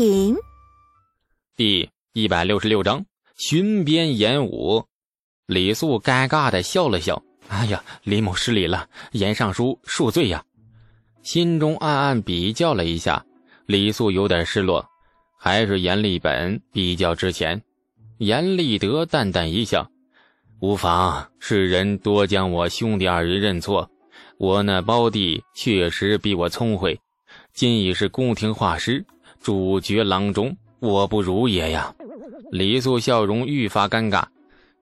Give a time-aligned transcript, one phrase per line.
[0.00, 0.34] 品。
[1.56, 3.04] 第一百六十六章
[3.36, 4.82] 巡边演武。
[5.44, 10.42] 李素尴尬的笑了笑：“哎呀，李某失礼了，严尚书恕罪呀。”
[11.22, 13.26] 心中暗暗比较了一下，
[13.66, 14.88] 李素有点失落，
[15.38, 17.62] 还是严立本比较值钱。
[18.16, 19.86] 严立德淡淡一笑
[20.62, 23.90] ：“无妨，世人多将我兄弟二人认错。
[24.38, 26.98] 我那胞弟确实比我聪慧，
[27.52, 29.04] 今已是宫廷画师，
[29.40, 31.94] 主角郎中，我不如也呀。”
[32.52, 34.24] 李素笑容愈发尴尬。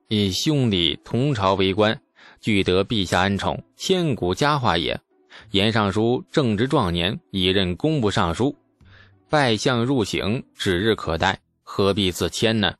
[0.09, 2.01] 以兄弟同朝为官，
[2.41, 4.99] 俱得陛下恩宠，千古佳话也。
[5.51, 8.57] 严尚书正值壮年，已任工部尚书，
[9.29, 12.75] 拜相入省指日可待，何必自谦呢？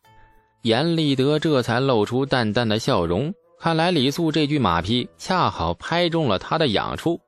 [0.63, 3.33] 严立德这才露出淡淡的笑容。
[3.61, 7.21] 看来李素这句马屁恰好拍中了他的痒处。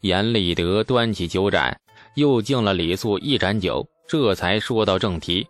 [0.00, 1.80] 严立德端起酒盏，
[2.14, 5.46] 又敬了李素一盏酒，这才说到正题。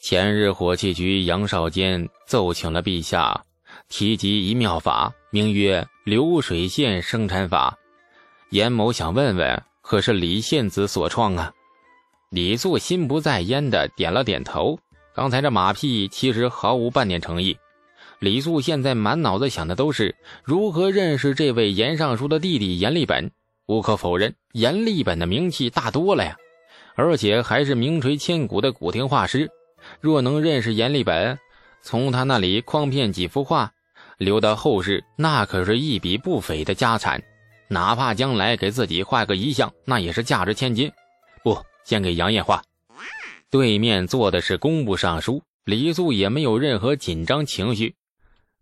[0.00, 3.44] 前日火器局杨少坚奏请了陛下，
[3.88, 7.76] 提及一妙法，名曰流水线生产法。
[8.50, 11.52] 严某想问问，可是李献子所创啊？
[12.30, 14.78] 李素心不在焉的点了点头。
[15.14, 17.56] 刚才这马屁其实毫无半点诚意。
[18.20, 23.30] 李素现在满脑子想的都是如何认识这位严尚书的弟弟严立本。
[23.68, 26.34] 无可否认，阎立本的名气大多了呀，
[26.94, 29.50] 而且还是名垂千古的古亭画师。
[30.00, 31.38] 若能认识阎立本，
[31.82, 33.70] 从他那里诓骗几幅画，
[34.16, 37.22] 留到后世，那可是一笔不菲的家产。
[37.68, 40.90] 哪怕将来给自己画个遗像，那也是价值千金。
[41.44, 42.62] 不，先给杨艳画。
[43.50, 47.94] 对面坐的是工部尚书李素，也没有任何紧张情绪，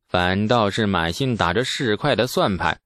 [0.09, 2.81] 反倒是满心打着市侩的算盘。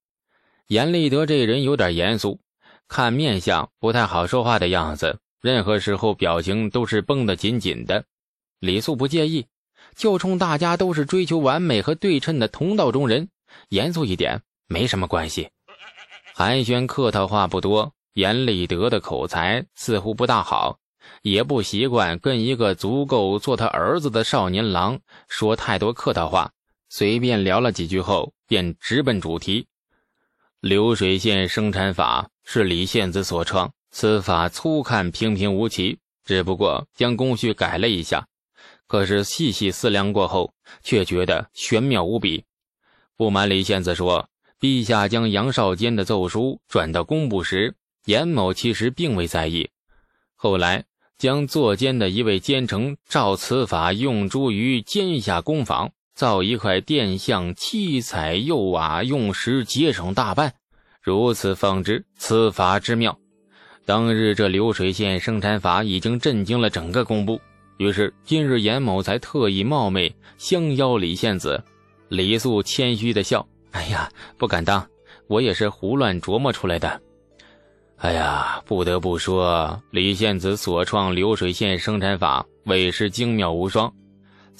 [0.70, 2.38] 严立德这人有点严肃，
[2.86, 8.04] 看面相不太好说话的样子，任何时候表情都是绷得紧紧的。
[8.60, 9.46] 李素不介意，
[9.96, 13.30] 就冲大家都是追求完美和对称的同道中人，
[13.70, 15.48] 严肃一点没什么关系。
[16.34, 20.78] 寒暄客套话不多，严立德的口才似乎不大好，
[21.22, 26.52] 也不习惯跟一个足够做他儿子的少年郎说太多客套话，
[26.88, 29.66] 随便聊了几句后，便直奔主题。
[30.60, 38.26] 流水线生产法是李献子所创，此法粗看平平无奇，只不过将工序改了一下。
[38.86, 42.44] 可是细细思量过后，却觉得玄妙无比。
[43.16, 44.28] 不瞒李献子说，
[44.60, 49.70] 陛下将杨少坚的奏书转到工部时，严某其实并未在意。
[50.34, 50.84] 后来
[51.16, 60.52] 将作监的一位奸臣照此法用诸于监下工坊，造一块殿像，七彩釉瓦，用时节省大半。
[61.00, 63.18] 如此方知此法之妙。
[63.86, 67.40] 当日这流水线生产法已经震惊了整个工部。
[67.78, 71.64] 于是今日严某才特意冒昧相邀李献子。
[72.10, 74.06] 李素谦虚的笑：“哎呀，
[74.36, 74.86] 不敢当，
[75.26, 77.00] 我也是胡乱琢磨出来的。”
[77.96, 83.90] 哎呀，不得不说，李献子所创流水线生产法，委实精妙无双。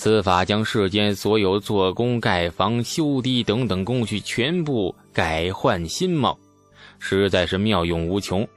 [0.00, 6.38] 此法将世间所有做工、盖房、修堤等等工序全部改换新貌，
[6.98, 8.48] 实在是妙用无穷。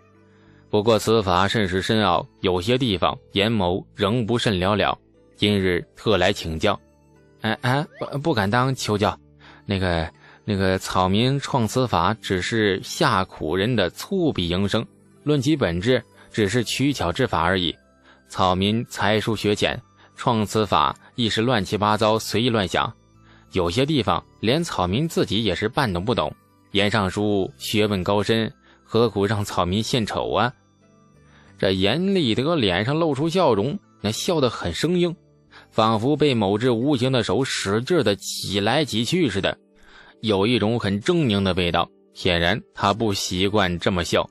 [0.70, 4.98] 不过此法甚是深奥，有些地方严某仍不甚了了。
[5.36, 6.80] 今日特来请教。
[7.42, 7.86] 哎哎，
[8.24, 9.14] 不敢当，求教。
[9.66, 10.10] 那个
[10.46, 14.88] 那个草民创此法，只是下苦人的粗鄙营生，
[15.24, 16.02] 论其本质，
[16.32, 17.76] 只是取巧之法而已。
[18.30, 19.78] 草民才疏学浅，
[20.16, 22.92] 创此法亦是乱七八糟，随意乱想。
[23.52, 26.34] 有些地方连草民自己也是半懂不懂。
[26.72, 28.52] 严尚书学问高深，
[28.84, 30.52] 何苦让草民献丑啊？
[31.60, 35.16] 这严立德脸上露出笑容，那笑得很生硬，
[35.70, 39.56] 仿佛被某只无形的手使劲的挤来挤去似的，
[40.22, 41.88] 有一种很狰狞的味道。
[42.14, 44.30] 显然他不习惯这么笑。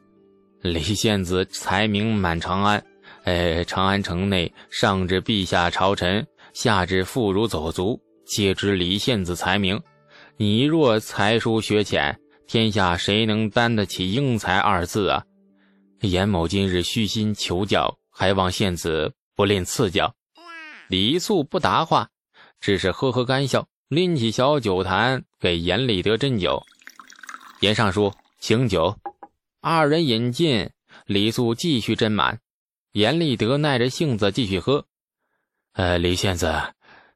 [0.61, 2.85] 李献子才名满长安，
[3.25, 9.81] 哎，长安城内上至陛下朝臣，下至妇孺走卒，皆知李献子才名。
[10.37, 15.25] 你若才疏学浅，天下谁能担得起英才二字啊？
[16.01, 20.15] 严某今日虚心求教，还望献子不吝赐教。
[20.89, 22.09] 李素不答话，
[22.61, 26.63] 只是呵呵干笑，拎起小酒坛给严立德斟酒。
[27.61, 28.97] 严尚书，请酒。
[29.61, 30.69] 二人饮尽，
[31.07, 32.41] 李素继续斟满。
[32.93, 34.85] 严立德耐着性子继续喝。
[35.73, 36.53] 呃，李献子，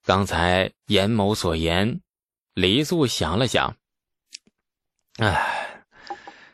[0.03, 2.01] 刚才严某所言，
[2.55, 3.77] 李素想了想，
[5.19, 5.85] 唉。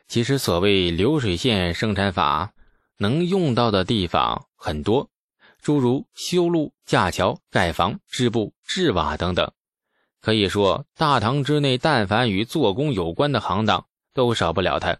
[0.09, 2.53] 其实，所谓流水线生产法，
[2.99, 5.09] 能用到的地方很多，
[5.63, 9.51] 诸如修路、架桥、盖房、织布、制瓦等等。
[10.21, 14.99] 可以说，大唐之内，但凡与做工有关的行当，都少不了它。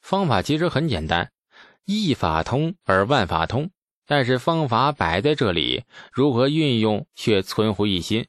[0.00, 1.30] 方法其实很简单，
[1.84, 3.70] 一法通而万法通。
[4.06, 8.26] 但是方法摆在这里，如何运用却存乎一心。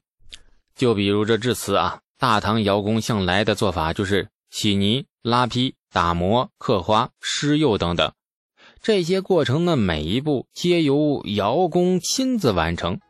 [0.74, 8.12] 就比如这制瓷啊，大唐窑工向来的做法就是洗泥、拉坯、打磨、刻花、施釉等等，
[8.82, 13.00] 这些过程的每一步皆由窑工亲自完成。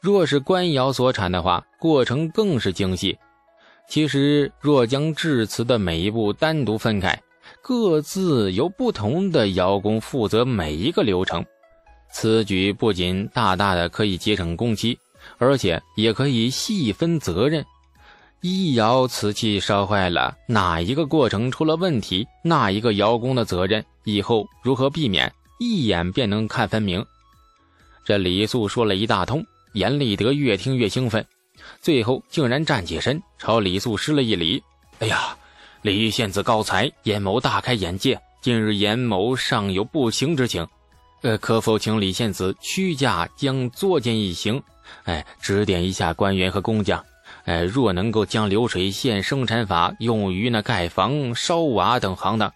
[0.00, 3.18] 若是官窑所产的话，过程更是精细。
[3.86, 7.20] 其实，若将制瓷的每一步单独分开，
[7.60, 11.44] 各自由不同的窑工负责每一个流程，
[12.12, 14.98] 此举不仅大大的可以节省工期，
[15.38, 17.64] 而且也可以细分责任。
[18.40, 27.04] 一窑瓷器烧坏了，哪一个过程出了问题，那一个窑工的责任，以后如何避免，一眼便能看分明。
[28.04, 29.44] 这李素说了一大通。
[29.72, 31.24] 严立德越听越兴奋，
[31.80, 34.60] 最后竟然站起身，朝李素施了一礼
[34.98, 35.36] ：“哎呀，
[35.82, 38.20] 李县子高才，严某大开眼界。
[38.42, 40.66] 今日严某尚有不行之请，
[41.22, 44.62] 呃，可否请李献子屈驾将作践一行？
[45.04, 47.04] 哎，指点一下官员和工匠。
[47.44, 52.52] 哎，若能够将流水线生产法用于那盖房、烧瓦等行当，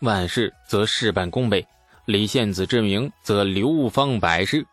[0.00, 1.66] 万事则事半功倍。
[2.06, 4.66] 李献子之名，则流芳百世。”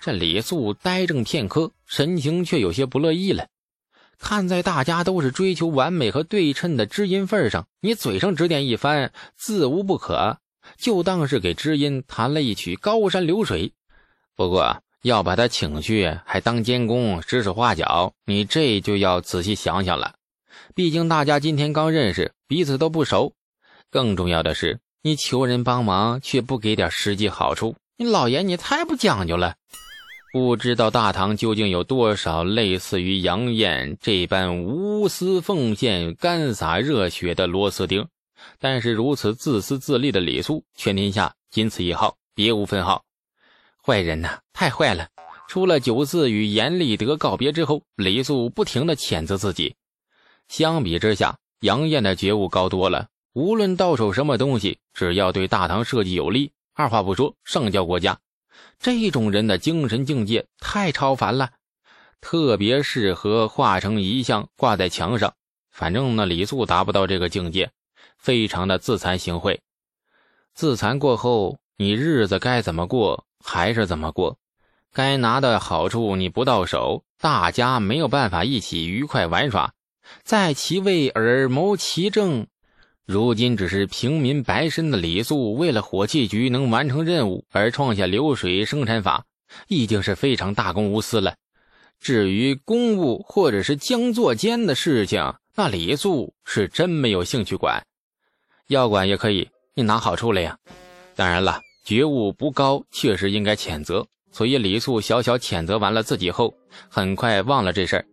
[0.00, 3.46] 这李素呆怔片刻，神情却有些不乐意了。
[4.18, 10.38] 看在大家都是追求完美和对称的知音份上，你嘴上指点一番，自无不可，
[10.84, 13.72] 就当是给知音弹了一曲高山流水。
[14.36, 20.16] 不过要把他请去，还当监工指手画脚，你这就要仔细想想了。
[20.74, 23.32] 毕竟大家今天刚认识，彼此都不熟。
[23.90, 29.54] 更重要的是，你求人帮忙却不给点实际好处，你老爷你太不讲究了。
[30.34, 38.06] 不知道大唐究竟有多少类似于杨艳这般无私奉献、干洒热血的螺丝钉，
[38.58, 43.04] 但是如此自私自利的李素，全天下仅此一号，别无分号。
[43.82, 45.08] 坏人呐，太坏了！
[45.46, 49.76] 出了九次与严立德告别之后，李素不停的谴责自己。
[50.48, 53.08] 相比之下，杨艳的觉悟高多了。
[53.34, 58.18] 无论到手什么东西，只要对大唐社稷有利，二话不说上交国家。
[58.78, 61.50] 这种人的精神境界太超凡了，
[62.20, 65.34] 特别适合画成遗像挂在墙上。
[65.70, 67.70] 反正呢，李素达不到这个境界，
[68.16, 69.58] 非常的自惭形秽。
[70.54, 74.38] 自残过后，你日子该怎么过还是怎么过，
[74.92, 79.72] 该拿的好处你不到手，大家没有办法一起愉快玩耍，
[80.22, 82.46] 在其位而谋其政。
[83.06, 89.26] 如今只是平民白身的李素，为了火器局能完成任务而创下流水生产法，
[89.68, 91.34] 已经是非常大公无私了。
[92.00, 97.84] 至于公务或者是将作奸的事情，那李素是真没有兴趣管。
[98.68, 100.56] 要管也可以，你拿好处了呀。
[101.14, 104.06] 当然了，觉悟不高，确实应该谴责。
[104.32, 106.52] 所以李素小小谴责完了自己后，
[106.88, 108.06] 很快忘了这事儿，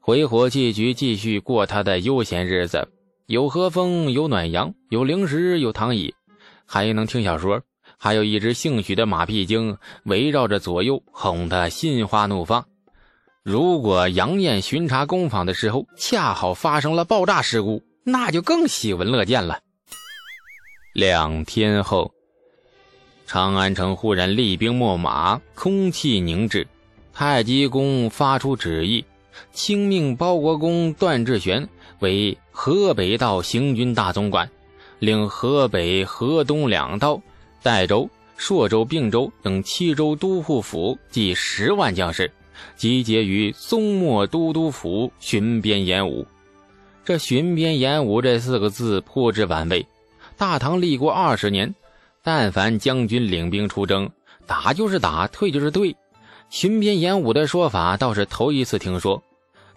[0.00, 2.88] 回火器局继续过他的悠闲日子。
[3.26, 6.14] 有和风，有暖阳，有零食，有躺椅，
[6.66, 7.62] 还能听小说，
[7.96, 12.66] 还有一只姓许的马屁精围绕着左右，哄得心花怒放。
[13.42, 19.60] 如果杨艳巡查工坊的时候恰好发生了爆炸事故，那就更喜闻乐见了。
[20.96, 22.10] 两天后，
[23.26, 26.66] 长安城忽然厉兵秣马，空气凝滞。
[27.12, 29.04] 太极宫发出旨意，
[29.52, 31.68] 清命包国公段志玄。
[31.98, 34.50] 为河北道行军大总管，
[34.98, 37.20] 领河北、河东两道、
[37.62, 42.32] 代州、朔州、并州等七州都护府计十万将士，
[42.74, 46.26] 集结于松漠都督府巡边演武。
[47.04, 49.86] 这巡边演武这四个字颇之玩味。
[50.36, 51.74] 大唐立国二十年，
[52.22, 54.10] 但凡将军领兵出征，
[54.46, 55.96] 打就是打，退就是退。
[56.50, 59.22] 巡边演武的说法倒是头一次听说。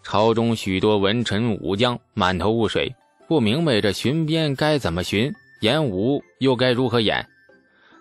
[0.03, 2.93] 朝中许多文臣武将满头雾水，
[3.27, 7.25] 不明白这巡边该怎么巡，演武又该如何演。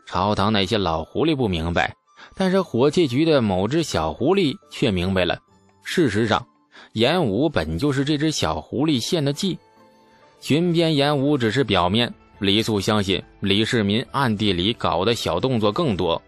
[0.06, 1.94] 朝堂那些老狐狸不明白，
[2.34, 5.38] 但是火器局的某只小狐狸却明白了。
[5.84, 6.44] 事实上，
[6.94, 9.58] 演武本就是这只小狐狸献的计，
[10.40, 12.12] 巡边演武只是表面。
[12.38, 16.20] 李素相信李世民暗地里搞的小动作更多。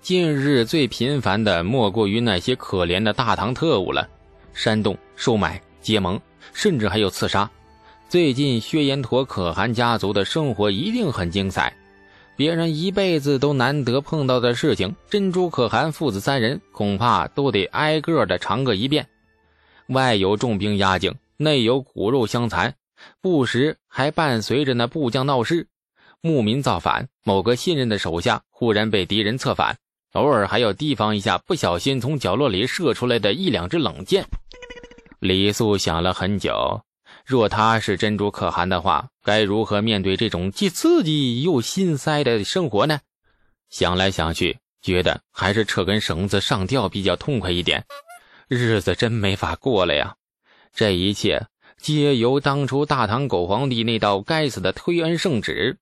[0.00, 4.08] 近日最频繁的莫过于那些可怜的大唐特务了。
[4.52, 6.20] 煽动、收买、结盟，
[6.52, 7.50] 甚至还有刺杀。
[8.08, 11.72] 最近薛延陀可汗家族的生活一定很精彩。
[12.36, 19.06] 别人一辈子都难得碰到的事情，珍珠可汗父子三人恐怕都得挨个的尝个一遍。
[19.88, 22.74] 外有重兵压境，内有骨肉相残，
[23.20, 25.68] 不时还伴随着那部将闹事、
[26.20, 27.08] 牧民造反。
[27.24, 29.78] 某个信任的手下忽然被敌人策反，
[30.12, 34.26] 偶尔还要提防一下不小心从角落里射出来的一两支冷箭。
[35.20, 36.82] 李素想了很久。
[37.24, 43.00] 若他是珍珠可汗的话，该如何面对这种既刺激又心塞的生活呢？
[43.68, 47.84] 想来想去，觉得还是扯根绳子上吊比较痛快一点。
[48.48, 50.16] 日子真没法过了呀！
[50.72, 51.46] 这一切
[51.80, 55.78] 皆由当初大唐狗皇帝那道该死的推恩圣旨。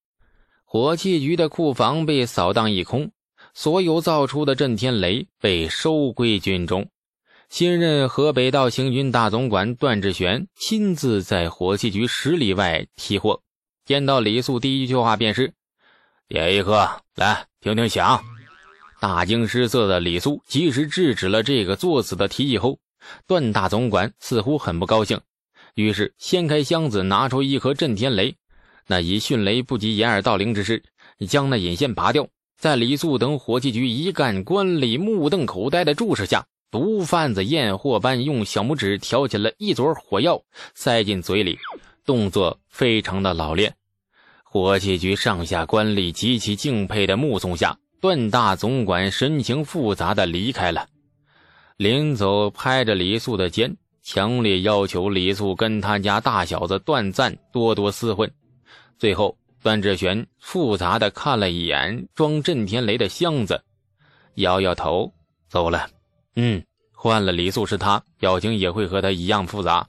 [0.65, 3.11] 火器局的库房被扫荡一空，
[3.55, 6.89] 所有造出的震天雷被收归军中。
[7.49, 13.41] 新任河北道行军大总管段志玄亲自在火器局十里外提货，
[13.85, 15.55] 见到李素，第一句话便是
[16.29, 18.23] ：“点一颗，来听听响。”
[19.01, 22.81] 大惊失色的李素及时制止了这个作死的提议后，
[23.27, 25.21] 段大总管似乎很不高兴，
[25.77, 28.35] 于是掀开箱子，拿出一颗震天雷。
[28.87, 30.83] 那以迅雷不及掩耳盗铃之势，
[31.29, 36.47] 将那引线拔掉，在李素等火器局一干官吏目瞪口呆的注视下。
[36.71, 40.43] 毒贩子验货般用小拇指挑起了一撮火药，
[40.75, 41.59] 塞进嘴里，
[42.07, 43.75] 动作非常的老练。
[44.43, 50.89] 火器局上下官吏极其敬佩的目送下，段大总管神情复杂的离开了。
[51.77, 58.31] 临走，拍着李素的肩，强烈要求李素跟他家大小子段赞多多厮混。
[59.01, 63.61] 最后，段志玄复杂的看了一眼装震天雷的箱子，
[64.37, 65.13] 摇摇头，
[65.49, 65.89] 走了。
[66.37, 69.85] 嗯，换了李素是他，表情也会和他一样复杂。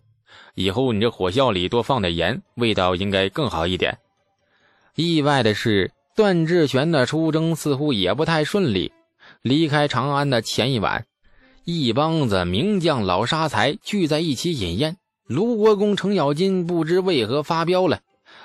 [0.55, 3.95] 以后你这火药里多放点盐，味道应该更好一点。
[4.95, 8.91] 意外的是，段志玄的出征似乎也不太顺利。
[9.43, 11.05] 离开长安的前一晚，
[11.69, 14.95] 一帮子名将老杀才聚在一起饮宴。
[15.25, 17.99] 卢国公程咬金不知为何发飙了，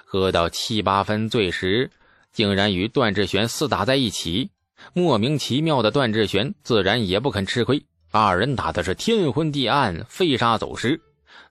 [0.05, 1.93] 喝到七八分醉时，
[2.33, 4.51] 竟然与段志玄厮打在一起。
[4.93, 7.87] 莫名其妙的段志玄自然也不肯吃亏。
[8.11, 11.01] 二人打的是天昏地暗，飞沙走石，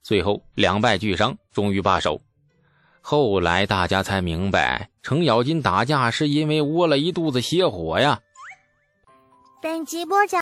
[0.03, 2.21] 最后两败俱伤，终于罢手。
[2.99, 8.19] 后来大家才明白，程咬金打架是因为窝了一肚子邪火呀。
[9.61, 10.41] 本集播讲，